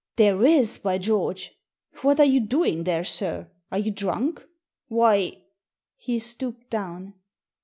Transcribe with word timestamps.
"There 0.15 0.43
is, 0.43 0.79
by 0.79 0.97
George! 0.97 1.51
What 2.01 2.19
are 2.19 2.25
you 2.25 2.39
doing 2.39 2.85
there, 2.85 3.03
sir? 3.03 3.51
Are 3.71 3.77
you 3.77 3.91
drunk? 3.91 4.43
Why" 4.87 5.43
He 5.95 6.17
stooped 6.17 6.71
down. 6.71 7.13